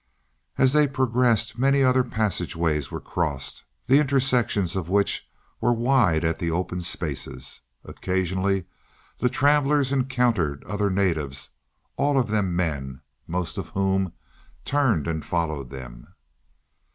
[0.57, 6.39] As they progressed, many other passageways were crossed, the intersections of which were wide at
[6.39, 7.61] the open spaces.
[7.83, 8.65] Occasionally
[9.19, 11.51] the travelers encountered other natives,
[11.97, 14.13] all of them men, most of whom
[14.65, 16.07] turned and followed them.